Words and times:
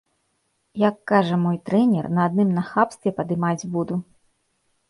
Як 0.83 0.95
кажа 1.11 1.37
мой 1.43 1.59
трэнер, 1.71 2.09
на 2.15 2.21
адным 2.31 2.49
нахабстве 2.59 3.09
падымаць 3.21 3.67
буду. 3.77 3.95